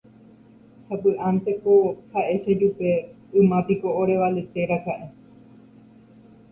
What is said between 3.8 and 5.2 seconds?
orevaleteraka'e.